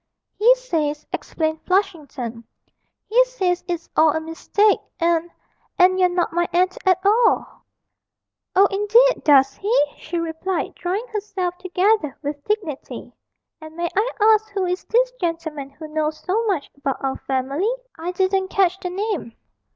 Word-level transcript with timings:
'He 0.39 0.55
says,' 0.55 1.05
explained 1.13 1.61
Flushington, 1.61 2.43
'he 3.05 3.23
says 3.25 3.63
it's 3.67 3.87
all 3.95 4.13
a 4.17 4.19
mistake, 4.19 4.79
and 4.99 5.29
and 5.77 5.99
you're 5.99 6.09
not 6.09 6.33
my 6.33 6.47
aunt 6.51 6.75
at 6.87 6.97
all!' 7.05 7.45
'Oh, 8.55 8.65
indeed, 8.71 9.23
does 9.23 9.53
he?' 9.55 9.85
she 9.97 10.17
replied, 10.17 10.73
drawing 10.73 11.05
herself 11.09 11.55
together 11.59 12.17
with 12.23 12.43
dignity; 12.45 13.13
'and 13.61 13.75
may 13.75 13.89
I 13.95 14.09
ask 14.19 14.49
who 14.49 14.65
is 14.65 14.83
this 14.85 15.11
gentleman 15.21 15.69
who 15.69 15.87
knows 15.87 16.17
so 16.23 16.43
much 16.47 16.71
about 16.75 16.97
our 17.03 17.17
family 17.27 17.71
I 17.95 18.11
didn't 18.11 18.47
catch 18.47 18.79
the 18.79 18.89
name?' 18.89 19.33